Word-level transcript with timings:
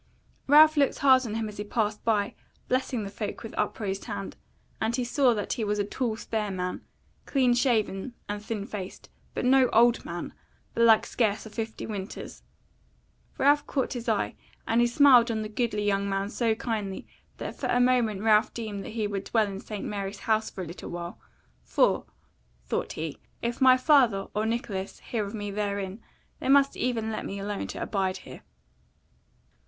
Ralph 0.47 0.77
looked 0.77 0.97
hard 0.97 1.27
on 1.27 1.35
him 1.35 1.47
as 1.47 1.57
he 1.57 1.63
passed 1.63 2.03
by, 2.03 2.33
blessing 2.67 3.03
the 3.03 3.11
folk 3.11 3.43
with 3.43 3.53
upraised 3.55 4.05
hand; 4.05 4.35
and 4.81 4.95
he 4.95 5.03
saw 5.03 5.35
that 5.35 5.53
he 5.53 5.63
was 5.63 5.77
a 5.77 5.83
tall 5.83 6.17
spare 6.17 6.49
man, 6.49 6.81
clean 7.27 7.53
shaven, 7.53 8.15
and 8.27 8.43
thin 8.43 8.65
faced; 8.65 9.11
but 9.35 9.45
no 9.45 9.69
old 9.69 10.03
man, 10.03 10.33
belike 10.73 11.05
scarce 11.05 11.45
of 11.45 11.53
fifty 11.53 11.85
winters. 11.85 12.41
Ralph 13.37 13.67
caught 13.67 13.93
his 13.93 14.09
eye, 14.09 14.33
and 14.67 14.81
he 14.81 14.87
smiled 14.87 15.29
on 15.29 15.43
the 15.43 15.47
goodly 15.49 15.83
young 15.85 16.09
man 16.09 16.31
so 16.31 16.55
kindly, 16.55 17.05
that 17.37 17.55
for 17.55 17.67
a 17.67 17.79
moment 17.79 18.23
Ralph 18.23 18.55
deemed 18.55 18.83
that 18.83 18.93
he 18.93 19.05
would 19.05 19.25
dwell 19.25 19.45
in 19.45 19.59
St. 19.61 19.85
Mary's 19.85 20.21
House 20.21 20.49
for 20.49 20.63
a 20.63 20.65
little 20.65 20.89
while; 20.89 21.19
for, 21.61 22.05
thought 22.65 22.93
he, 22.93 23.19
if 23.43 23.61
my 23.61 23.77
father, 23.77 24.25
or 24.33 24.47
Nicholas, 24.47 24.97
hear 24.97 25.23
of 25.23 25.35
me 25.35 25.51
therein, 25.51 26.01
they 26.39 26.49
must 26.49 26.75
even 26.75 27.11
let 27.11 27.23
me 27.23 27.37
alone 27.37 27.67
to 27.67 27.83
abide 27.83 28.17
here. 28.17 28.41